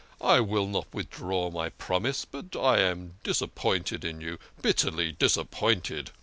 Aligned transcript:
I 0.19 0.39
will 0.39 0.65
not 0.65 0.91
withdraw 0.91 1.51
my 1.51 1.69
promise, 1.69 2.25
but 2.25 2.55
I 2.55 2.79
am 2.79 3.17
disappointed 3.21 4.03
in 4.03 4.19
you 4.19 4.39
bitterly 4.59 5.13
disap 5.13 5.51
pointed. 5.51 6.09